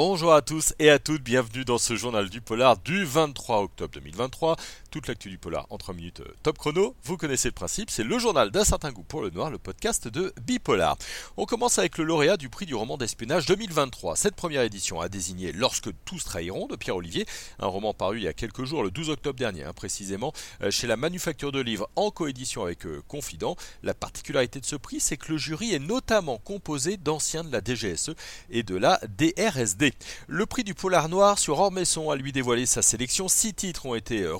[0.00, 3.92] Bonjour à tous et à toutes, bienvenue dans ce journal du polar du 23 octobre
[3.94, 4.54] 2023.
[4.98, 6.96] Toute l'actu du polar en 3 minutes euh, top chrono.
[7.04, 10.08] Vous connaissez le principe, c'est le journal d'un certain goût pour le noir, le podcast
[10.08, 10.98] de Bipolar.
[11.36, 14.16] On commence avec le lauréat du prix du roman d'espionnage 2023.
[14.16, 17.26] Cette première édition a désigné Lorsque tous trahiront de Pierre Olivier,
[17.60, 20.72] un roman paru il y a quelques jours, le 12 octobre dernier, hein, précisément, euh,
[20.72, 23.54] chez la Manufacture de Livres en coédition avec euh, Confident.
[23.84, 27.60] La particularité de ce prix, c'est que le jury est notamment composé d'anciens de la
[27.60, 28.16] DGSE
[28.50, 29.92] et de la DRSD.
[30.26, 33.28] Le prix du polar noir sur Ormesson a lui dévoilé sa sélection.
[33.28, 34.34] Six titres ont été euh,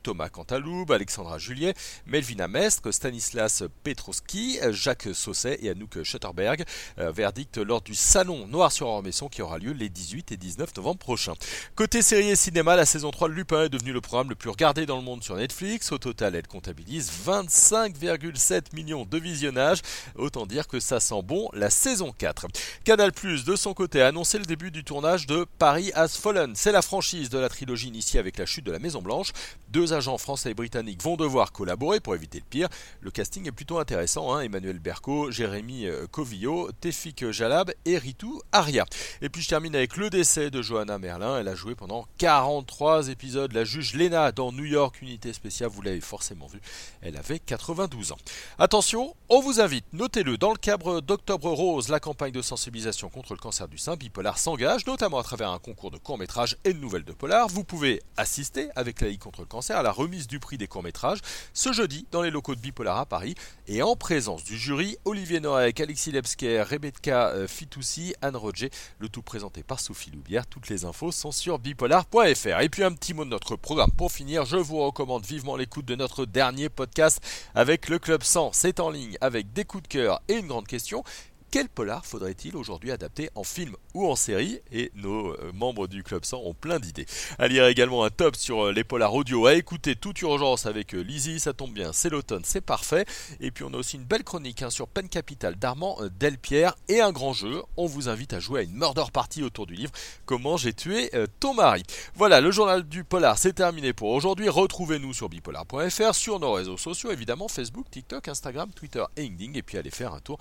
[0.00, 1.74] Thomas Cantaloube, Alexandra Juliet,
[2.06, 6.64] Melvina Mestre, Stanislas Petroski, Jacques Sausset et Anouk Schutterberg.
[6.98, 10.76] Euh, verdict lors du salon Noir sur Ormesson qui aura lieu les 18 et 19
[10.76, 11.34] novembre prochains.
[11.74, 14.50] Côté série et cinéma, la saison 3 de Lupin est devenue le programme le plus
[14.50, 15.92] regardé dans le monde sur Netflix.
[15.92, 19.80] Au total, elle comptabilise 25,7 millions de visionnages.
[20.16, 22.46] Autant dire que ça sent bon la saison 4.
[22.84, 26.54] Canal Plus, de son côté, a annoncé le début du tournage de Paris Has Fallen.
[26.54, 29.32] C'est la franchise de la trilogie initiée avec la chute de la Maison Blanche.
[29.74, 32.68] Deux agents français et britanniques vont devoir collaborer pour éviter le pire.
[33.00, 34.32] Le casting est plutôt intéressant.
[34.32, 34.42] Hein.
[34.42, 38.86] Emmanuel Berco, Jérémy euh, Covillo, Tefik Jalab et Ritu Aria.
[39.20, 41.40] Et puis je termine avec le décès de Johanna Merlin.
[41.40, 45.70] Elle a joué pendant 43 épisodes la juge Lena dans New York Unité Spéciale.
[45.70, 46.60] Vous l'avez forcément vu.
[47.02, 48.18] Elle avait 92 ans.
[48.60, 53.34] Attention, on vous invite, notez-le, dans le cadre d'Octobre Rose, la campagne de sensibilisation contre
[53.34, 56.78] le cancer du sein, Bipolar s'engage, notamment à travers un concours de courts-métrages et de
[56.78, 57.48] nouvelles de polar.
[57.48, 60.66] Vous pouvez assister avec la Ligue contre le cancer à la remise du prix des
[60.66, 61.20] courts-métrages
[61.52, 63.34] ce jeudi dans les locaux de Bipolar à Paris
[63.66, 69.08] et en présence du jury Olivier Norek, Alexis Lebsker, Rebecca euh, Fitoussi, Anne Roger, le
[69.08, 70.46] tout présenté par Sophie Loubière.
[70.46, 72.60] Toutes les infos sont sur bipolar.fr.
[72.60, 75.86] Et puis un petit mot de notre programme pour finir, je vous recommande vivement l'écoute
[75.86, 77.20] de notre dernier podcast
[77.54, 78.50] avec le Club 100.
[78.52, 81.04] C'est en ligne avec des coups de cœur et une grande question
[81.54, 86.02] quel polar faudrait-il aujourd'hui adapter en film ou en série Et nos euh, membres du
[86.02, 87.06] Club 100 ont plein d'idées.
[87.38, 90.96] À lire également un top sur euh, les polars audio, à écouter toute urgence avec
[90.96, 93.06] euh, Lizzie, ça tombe bien, c'est l'automne, c'est parfait.
[93.38, 97.00] Et puis on a aussi une belle chronique hein, sur Pen Capital d'Armand Delpierre et
[97.00, 97.62] un grand jeu.
[97.76, 99.92] On vous invite à jouer à une murder party autour du livre
[100.26, 101.84] Comment j'ai tué ton mari.
[102.16, 104.48] Voilà, le journal du polar, c'est terminé pour aujourd'hui.
[104.48, 109.52] Retrouvez-nous sur bipolar.fr, sur nos réseaux sociaux, évidemment Facebook, TikTok, Instagram, Twitter et LinkedIn.
[109.54, 110.38] Et puis allez faire un tour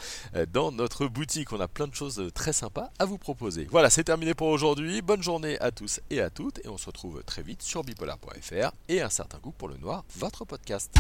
[0.52, 0.72] dans
[1.08, 1.54] boutique.
[1.54, 3.68] On a plein de choses très sympas à vous proposer.
[3.72, 5.02] Voilà, c'est terminé pour aujourd'hui.
[5.02, 6.60] Bonne journée à tous et à toutes.
[6.66, 10.04] Et on se retrouve très vite sur bipolar.fr et un certain goût pour le noir,
[10.18, 10.94] votre podcast.